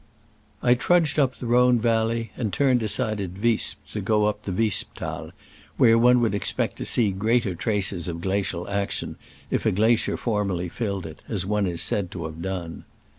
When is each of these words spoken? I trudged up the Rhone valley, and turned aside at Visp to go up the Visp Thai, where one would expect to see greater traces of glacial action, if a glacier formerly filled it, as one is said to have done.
I 0.63 0.73
trudged 0.73 1.19
up 1.19 1.35
the 1.35 1.45
Rhone 1.45 1.77
valley, 1.77 2.31
and 2.35 2.51
turned 2.51 2.81
aside 2.81 3.21
at 3.21 3.35
Visp 3.37 3.75
to 3.91 4.01
go 4.01 4.25
up 4.25 4.41
the 4.41 4.51
Visp 4.51 4.95
Thai, 4.95 5.29
where 5.77 5.95
one 5.95 6.21
would 6.21 6.33
expect 6.33 6.77
to 6.77 6.85
see 6.85 7.11
greater 7.11 7.53
traces 7.53 8.07
of 8.07 8.19
glacial 8.21 8.67
action, 8.67 9.15
if 9.51 9.63
a 9.67 9.71
glacier 9.71 10.17
formerly 10.17 10.69
filled 10.69 11.05
it, 11.05 11.21
as 11.29 11.45
one 11.45 11.67
is 11.67 11.83
said 11.83 12.09
to 12.13 12.25
have 12.25 12.41
done. 12.41 12.83